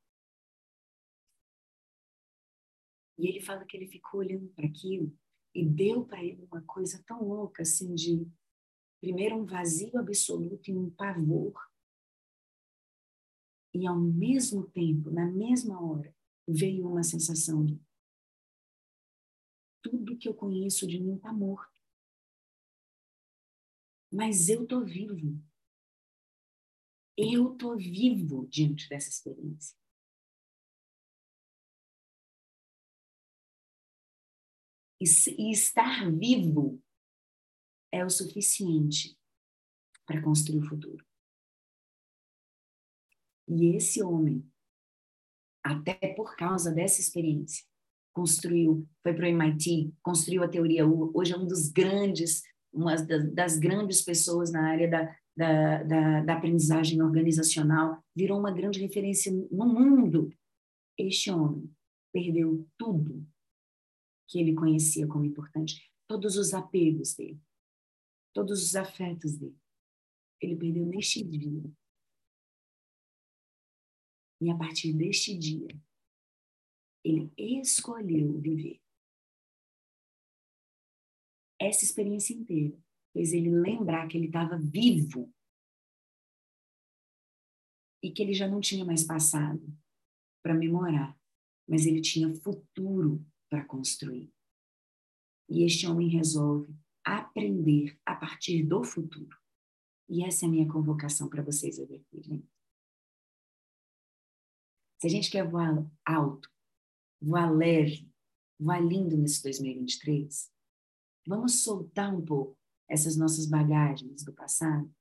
[3.19, 5.17] E ele fala que ele ficou olhando para aquilo
[5.55, 8.27] e deu para ele uma coisa tão louca assim de
[9.01, 11.55] primeiro um vazio absoluto e um pavor.
[13.73, 16.15] E ao mesmo tempo, na mesma hora,
[16.47, 17.81] veio uma sensação de
[19.83, 21.81] tudo que eu conheço de mim está morto.
[24.13, 25.41] Mas eu estou vivo.
[27.17, 29.77] Eu estou vivo diante dessa experiência.
[35.01, 35.05] E,
[35.39, 36.83] e estar vivo
[37.93, 39.19] é o suficiente
[40.07, 41.05] para construir o futuro.
[43.49, 44.45] E esse homem
[45.67, 47.65] até por causa dessa experiência.
[48.15, 52.95] Construiu, foi para o MIT, construiu a teoria U, hoje é um dos grandes, uma
[52.95, 58.81] das, das grandes pessoas na área da, da, da, da aprendizagem organizacional, virou uma grande
[58.81, 60.33] referência no mundo.
[60.97, 61.69] Este homem
[62.13, 63.27] perdeu tudo
[64.29, 67.41] que ele conhecia como importante, todos os apegos dele,
[68.35, 69.59] todos os afetos dele.
[70.41, 71.63] Ele perdeu neste dia
[74.41, 75.69] e a partir deste dia,
[77.05, 78.81] ele escolheu viver.
[81.59, 82.79] Essa experiência inteira
[83.13, 85.33] fez ele lembrar que ele estava vivo
[88.03, 89.67] e que ele já não tinha mais passado
[90.43, 91.19] para memorar,
[91.67, 94.33] mas ele tinha futuro para construir.
[95.49, 99.37] E este homem resolve aprender a partir do futuro.
[100.09, 101.79] E essa é a minha convocação para vocês
[102.23, 102.49] gente.
[105.01, 106.51] Se a gente quer voar alto,
[107.21, 108.11] voar leve,
[108.59, 110.51] voar lindo nesse 2023,
[111.27, 114.93] vamos soltar um pouco essas nossas bagagens do passado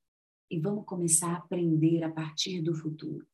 [0.49, 3.27] e vamos começar a aprender a partir do futuro.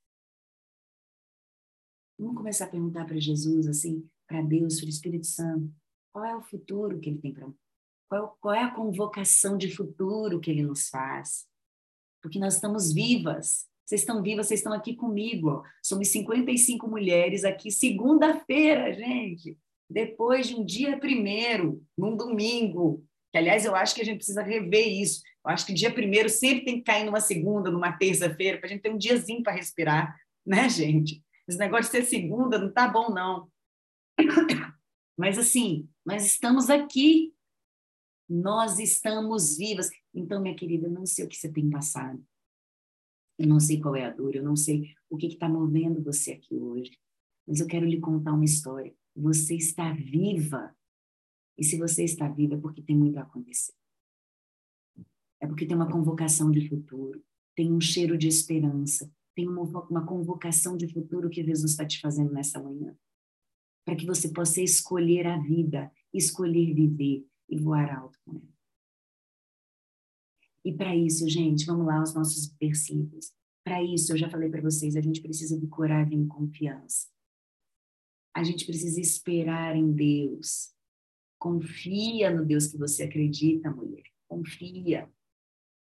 [2.17, 5.69] Vamos começar a perguntar para Jesus, assim, para Deus, para o Espírito Santo,
[6.13, 7.47] qual é o futuro que ele tem para
[8.07, 11.45] qual, qual é a convocação de futuro que ele nos faz?
[12.21, 15.63] Porque nós estamos vivas, vocês estão vivas, vocês estão aqui comigo.
[15.81, 19.57] Somos 55 mulheres aqui, segunda-feira, gente.
[19.89, 23.03] Depois de um dia primeiro, num domingo.
[23.31, 25.21] Que, aliás, eu acho que a gente precisa rever isso.
[25.45, 28.69] Eu acho que dia primeiro sempre tem que cair numa segunda, numa terça-feira, para a
[28.69, 31.23] gente ter um diazinho para respirar, né, gente?
[31.47, 33.49] Esse negócio de ser segunda não tá bom, não.
[35.17, 37.33] Mas, assim, nós estamos aqui.
[38.29, 39.89] Nós estamos vivas.
[40.13, 42.23] Então, minha querida, não sei o que você tem passado.
[43.37, 46.33] Eu não sei qual é a dor, eu não sei o que está movendo você
[46.33, 46.97] aqui hoje.
[47.47, 48.93] Mas eu quero lhe contar uma história.
[49.15, 50.75] Você está viva.
[51.57, 53.73] E se você está viva é porque tem muito a acontecer.
[55.41, 57.23] É porque tem uma convocação de futuro,
[57.55, 61.99] tem um cheiro de esperança, tem uma, uma convocação de futuro que Jesus está te
[61.99, 62.95] fazendo nessa manhã.
[63.85, 68.51] Para que você possa escolher a vida, escolher viver e voar alto com ela.
[70.63, 73.33] E para isso, gente, vamos lá aos nossos versículos.
[73.63, 77.07] Para isso, eu já falei para vocês, a gente precisa de coragem e confiança.
[78.33, 80.73] A gente precisa esperar em Deus.
[81.39, 84.03] Confia no Deus que você acredita, mulher.
[84.27, 85.11] Confia.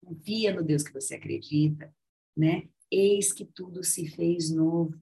[0.05, 1.95] Confia no Deus que você acredita,
[2.37, 2.68] né?
[2.90, 4.99] Eis que tudo se fez novo,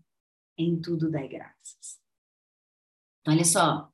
[0.57, 2.00] em tudo dai graças.
[3.21, 3.91] Então, olha só,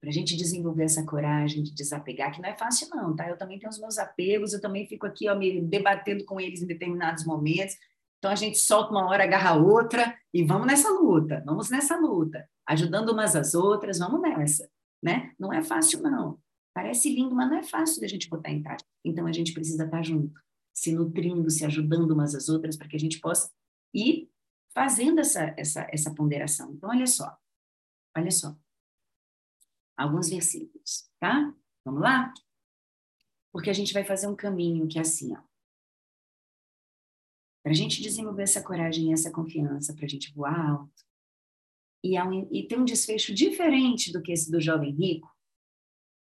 [0.00, 3.28] para a gente desenvolver essa coragem de desapegar, que não é fácil não, tá?
[3.28, 6.62] Eu também tenho os meus apegos, eu também fico aqui, ó, me debatendo com eles
[6.62, 7.76] em determinados momentos,
[8.18, 12.48] então a gente solta uma hora, agarra outra e vamos nessa luta, vamos nessa luta,
[12.66, 14.68] ajudando umas às outras, vamos nessa,
[15.02, 15.32] né?
[15.38, 16.38] Não é fácil não.
[16.74, 18.88] Parece lindo, mas não é fácil da gente botar em prática.
[19.04, 20.32] Então a gente precisa estar junto,
[20.74, 23.50] se nutrindo, se ajudando umas às outras para que a gente possa
[23.94, 24.28] ir
[24.72, 26.72] fazendo essa essa essa ponderação.
[26.72, 27.36] Então olha só.
[28.18, 28.56] Olha só
[29.98, 31.52] alguns versículos, tá?
[31.84, 32.32] Vamos lá?
[33.52, 35.42] Porque a gente vai fazer um caminho que é assim, ó.
[37.64, 41.04] Para a gente desenvolver essa coragem e essa confiança, para a gente voar alto,
[42.02, 45.28] e, um, e ter um desfecho diferente do que esse do jovem rico,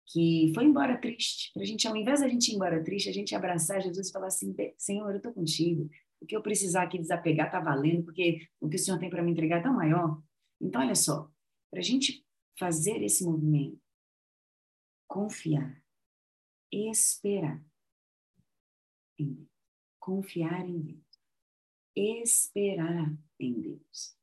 [0.07, 1.53] que foi embora triste.
[1.53, 4.13] Para a gente, ao invés da gente ir embora triste, a gente abraçar Jesus e
[4.13, 5.91] falar assim: Senhor, eu estou contigo.
[6.21, 9.23] O que eu precisar aqui desapegar está valendo, porque o que o Senhor tem para
[9.23, 10.23] me entregar é tão maior.
[10.61, 11.29] Então, olha só,
[11.71, 12.27] para a gente
[12.59, 13.81] fazer esse movimento.
[15.09, 15.83] Confiar.
[16.73, 17.65] Esperar
[19.19, 19.49] em Deus.
[20.01, 21.21] Confiar em Deus.
[21.95, 24.17] Esperar em Deus.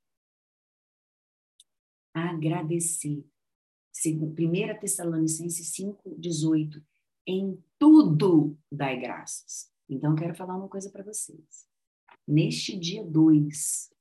[2.14, 3.26] Agradecer.
[4.06, 6.84] 1 Tessalonicenses 5, 18.
[7.26, 9.72] Em tudo dai graças.
[9.90, 11.70] Então, quero falar uma coisa para vocês.
[12.28, 13.92] Neste dia 2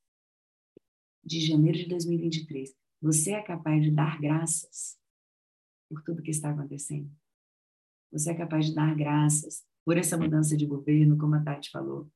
[1.24, 4.96] de janeiro de 2023, você é capaz de dar graças
[5.90, 7.10] por tudo que está acontecendo?
[8.12, 12.08] Você é capaz de dar graças por essa mudança de governo, como a Tati falou?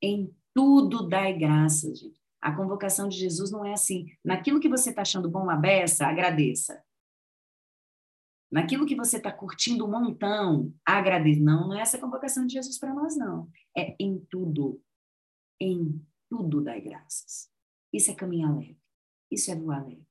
[0.00, 2.18] Em tudo dai graças, gente.
[2.40, 4.06] A convocação de Jesus não é assim.
[4.24, 6.82] Naquilo que você está achando bom a beça, agradeça.
[8.50, 11.40] Naquilo que você está curtindo um montão, agradeça.
[11.40, 13.50] Não, não é essa a convocação de Jesus para nós, não.
[13.76, 14.80] É em tudo.
[15.60, 16.00] Em
[16.30, 17.50] tudo dai graças.
[17.92, 18.85] Isso é caminhar leve.
[19.30, 20.06] Isso é voar leve.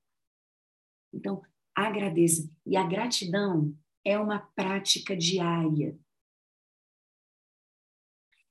[1.14, 1.42] Então,
[1.74, 2.50] agradeça.
[2.66, 5.98] E a gratidão é uma prática diária.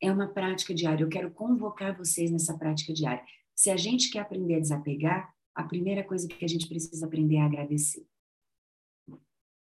[0.00, 1.05] É uma prática diária.
[1.05, 3.24] Eu quero convocar vocês nessa prática diária.
[3.55, 7.37] Se a gente quer aprender a desapegar, a primeira coisa que a gente precisa aprender
[7.37, 8.07] é agradecer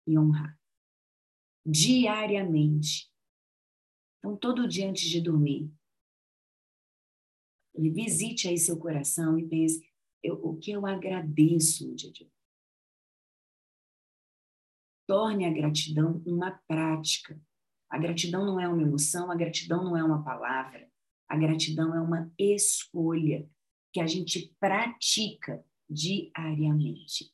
[0.07, 0.57] e honrar.
[1.65, 3.11] Diariamente.
[4.19, 5.71] Então, todo dia antes de dormir,
[7.75, 9.85] visite aí seu coração e pense
[10.25, 12.27] eu, o que eu agradeço no dia
[15.07, 17.39] torne a gratidão uma prática.
[17.89, 20.89] A gratidão não é uma emoção, a gratidão não é uma palavra,
[21.29, 23.49] a gratidão é uma escolha
[23.93, 27.33] que a gente pratica diariamente.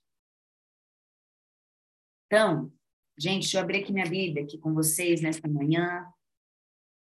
[2.28, 2.72] Então,
[3.18, 6.06] gente, deixa eu abrir aqui minha Bíblia aqui com vocês nesta manhã.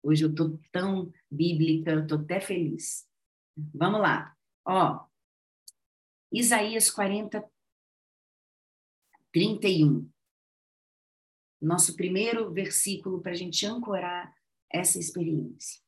[0.02, 3.08] Hoje eu estou tão bíblica, eu estou até feliz.
[3.56, 4.36] Vamos lá.
[4.66, 5.06] Ó,
[6.34, 7.48] Isaías 40,
[9.32, 10.10] 31
[11.64, 14.34] nosso primeiro versículo para a gente ancorar
[14.70, 15.80] essa experiência.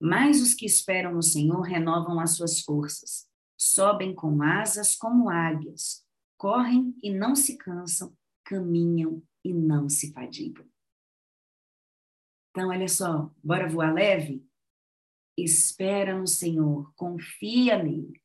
[0.00, 3.26] Mas os que esperam no Senhor renovam as suas forças,
[3.58, 10.66] sobem com asas como águias, correm e não se cansam, caminham e não se fadigam.
[12.50, 14.46] Então, olha só, bora voar leve?
[15.36, 18.22] Espera no Senhor, confia nele,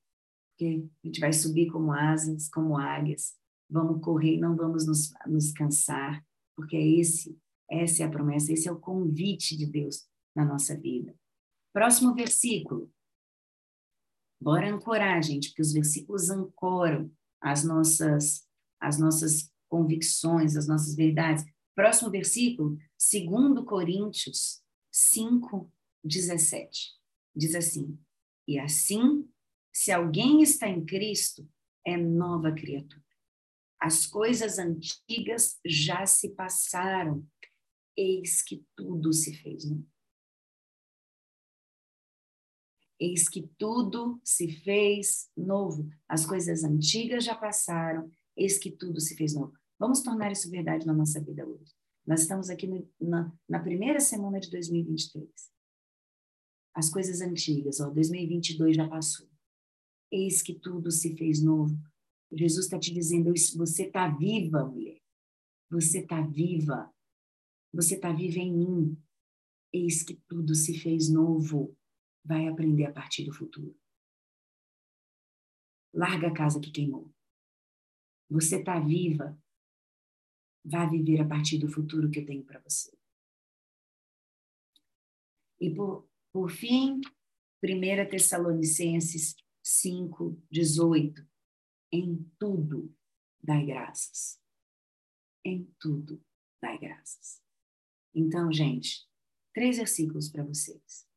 [0.65, 3.33] a gente vai subir como asas, como águias,
[3.69, 7.37] vamos correr, não vamos nos, nos cansar, porque é esse,
[7.69, 11.15] essa é a promessa, esse é o convite de Deus na nossa vida.
[11.73, 12.91] Próximo versículo.
[14.41, 18.47] Bora ancorar, gente, porque os versículos ancoram as nossas,
[18.79, 21.45] as nossas convicções, as nossas verdades.
[21.75, 25.71] Próximo versículo, 2 Coríntios 5,
[26.03, 26.93] 17.
[27.35, 27.97] Diz assim:
[28.47, 29.29] E assim,
[29.79, 31.49] se alguém está em Cristo,
[31.85, 33.01] é nova criatura.
[33.79, 37.25] As coisas antigas já se passaram,
[37.95, 39.87] eis que tudo se fez novo.
[42.99, 45.89] Eis que tudo se fez novo.
[46.09, 49.53] As coisas antigas já passaram, eis que tudo se fez novo.
[49.79, 51.73] Vamos tornar isso verdade na nossa vida hoje.
[52.05, 55.25] Nós estamos aqui no, na, na, primeira semana de 2023.
[56.73, 59.29] As coisas antigas, ó, 2022 já passou.
[60.11, 61.77] Eis que tudo se fez novo.
[62.31, 65.01] Jesus está te dizendo: você está viva, mulher.
[65.69, 66.93] Você está viva.
[67.73, 69.03] Você está viva em mim.
[69.71, 71.77] Eis que tudo se fez novo.
[72.23, 73.77] Vai aprender a partir do futuro.
[75.93, 77.11] Larga a casa que queimou.
[78.29, 79.39] Você está viva.
[80.65, 82.91] Vá viver a partir do futuro que eu tenho para você.
[85.59, 87.01] E por, por fim,
[87.63, 89.35] 1 Tessalonicenses
[89.69, 91.23] 5, 18.
[91.91, 92.91] Em tudo
[93.39, 94.41] dai graças.
[95.45, 96.19] Em tudo
[96.59, 97.39] dai graças.
[98.13, 99.07] Então, gente,
[99.53, 101.07] três versículos para vocês.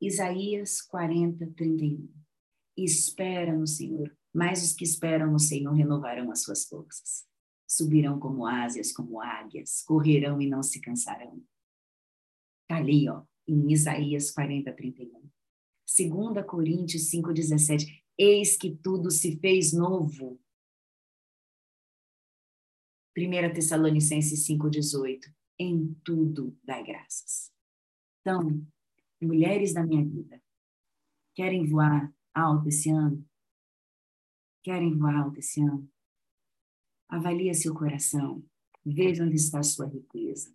[0.00, 2.10] Isaías 40, 31.
[2.74, 7.28] Espera no Senhor, mas os que esperam no Senhor renovarão as suas forças.
[7.68, 11.44] Subirão como asas, como águias, correrão e não se cansarão.
[12.62, 15.30] Está ali, ó, em Isaías 40, 31.
[15.96, 18.04] 2 Coríntios 5, 17.
[18.16, 20.40] Eis que tudo se fez novo.
[23.16, 25.34] 1 Tessalonicenses 5, 18.
[25.58, 27.52] Em tudo dai graças.
[28.20, 28.64] Então,
[29.20, 30.42] mulheres da minha vida,
[31.34, 33.26] querem voar alto esse ano?
[34.62, 35.90] Querem voar alto esse ano?
[37.08, 38.44] Avalie seu coração.
[38.84, 40.54] Veja onde está a sua riqueza.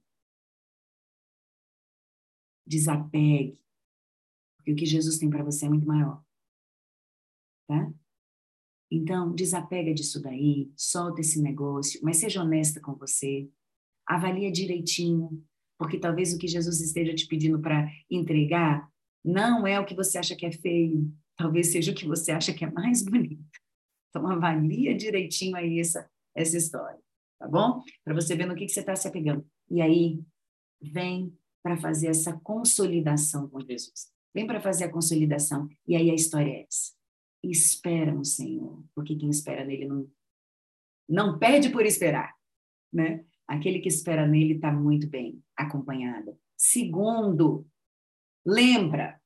[2.66, 3.64] Desapegue.
[4.66, 6.24] Porque o que Jesus tem para você é muito maior.
[7.68, 7.93] Tá?
[8.91, 13.47] Então, desapega disso daí, solta esse negócio, mas seja honesta com você.
[14.07, 15.45] Avalia direitinho,
[15.78, 18.91] porque talvez o que Jesus esteja te pedindo para entregar
[19.24, 22.53] não é o que você acha que é feio, talvez seja o que você acha
[22.53, 23.43] que é mais bonito.
[24.09, 26.99] Então, avalia direitinho aí essa, essa história,
[27.38, 27.84] tá bom?
[28.03, 29.45] Para você ver no que, que você está se apegando.
[29.70, 30.24] E aí,
[30.82, 34.14] vem para fazer essa consolidação com Jesus.
[34.36, 35.70] Vem para fazer a consolidação.
[35.88, 36.92] E aí a história é essa.
[37.42, 40.12] Espera no Senhor, porque quem espera nele não,
[41.08, 42.36] não perde por esperar,
[42.92, 43.24] né?
[43.48, 46.38] Aquele que espera nele está muito bem acompanhado.
[46.58, 47.66] Segundo,
[48.46, 49.22] lembra,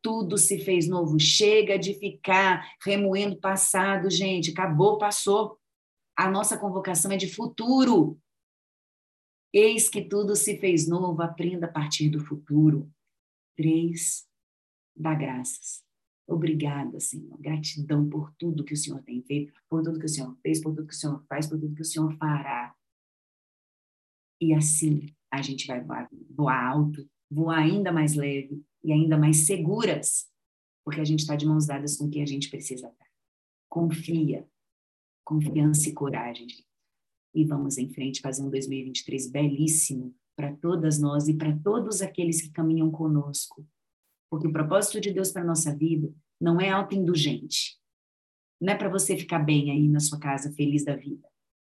[0.00, 1.20] tudo se fez novo.
[1.20, 4.52] Chega de ficar remoendo passado, gente.
[4.52, 5.58] Acabou, passou.
[6.16, 8.18] A nossa convocação é de futuro.
[9.52, 11.20] Eis que tudo se fez novo.
[11.20, 12.88] Aprenda a partir do futuro.
[13.56, 14.26] Três,
[14.96, 15.84] dá graças.
[16.26, 17.38] Obrigada, Senhor.
[17.38, 20.74] Gratidão por tudo que o Senhor tem feito, por tudo que o Senhor fez, por
[20.74, 22.74] tudo que o Senhor faz, por tudo que o Senhor fará.
[24.40, 29.46] E assim a gente vai voar, voar alto, voar ainda mais leve e ainda mais
[29.46, 30.28] seguras,
[30.84, 33.06] porque a gente está de mãos dadas com quem a gente precisa estar.
[33.68, 34.48] Confia,
[35.24, 36.46] confiança e coragem.
[37.34, 42.40] E vamos em frente fazer um 2023 belíssimo para todas nós e para todos aqueles
[42.40, 43.66] que caminham conosco.
[44.30, 47.78] Porque o propósito de Deus para a nossa vida não é autoindulgente.
[48.60, 51.28] Não é para você ficar bem aí na sua casa, feliz da vida.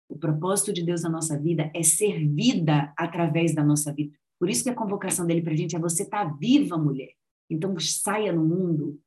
[0.09, 4.17] O propósito de Deus na nossa vida é ser vida através da nossa vida.
[4.39, 7.13] Por isso que a convocação dele para a gente é você estar tá viva, mulher.
[7.51, 9.01] Então saia no mundo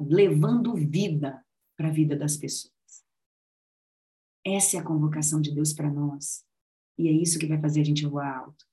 [0.00, 1.44] levando vida
[1.76, 2.72] para a vida das pessoas.
[4.44, 6.44] Essa é a convocação de Deus para nós.
[6.98, 8.66] E é isso que vai fazer a gente voar alto.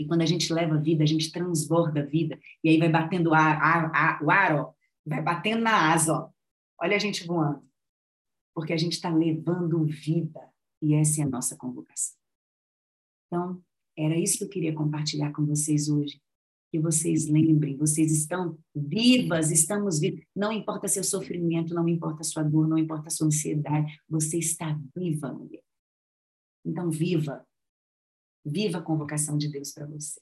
[0.00, 2.40] E quando a gente leva vida, a gente transborda a vida.
[2.64, 4.72] E aí vai batendo ar, ar, ar, o ar, ó,
[5.04, 6.14] vai batendo na asa.
[6.14, 6.30] Ó.
[6.80, 7.62] Olha a gente voando.
[8.54, 10.40] Porque a gente está levando vida.
[10.80, 12.16] E essa é a nossa convocação.
[13.26, 13.62] Então,
[13.94, 16.18] era isso que eu queria compartilhar com vocês hoje.
[16.72, 20.24] Que vocês lembrem, vocês estão vivas, estamos vivos.
[20.34, 25.30] Não importa seu sofrimento, não importa sua dor, não importa sua ansiedade, você está viva,
[25.30, 25.62] mulher.
[26.64, 27.46] Então, viva.
[28.44, 30.20] Viva a convocação de Deus para você.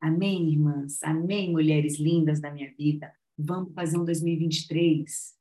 [0.00, 1.02] Amém, irmãs?
[1.02, 3.12] Amém, mulheres lindas da minha vida.
[3.38, 5.34] Vamos fazer um 2023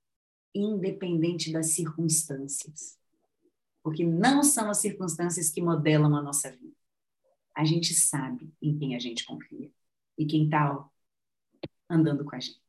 [0.54, 3.00] independente das circunstâncias
[3.84, 6.76] porque não são as circunstâncias que modelam a nossa vida.
[7.56, 9.72] A gente sabe em quem a gente confia
[10.18, 10.88] e quem está
[11.90, 12.60] andando com a gente.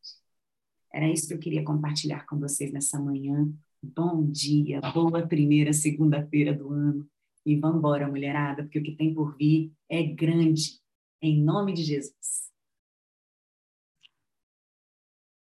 [0.93, 3.51] Era isso que eu queria compartilhar com vocês nessa manhã.
[3.83, 7.09] Bom dia, boa primeira segunda-feira do ano.
[7.45, 10.81] E vamos embora, mulherada, porque o que tem por vir é grande.
[11.21, 12.52] Em nome de Jesus.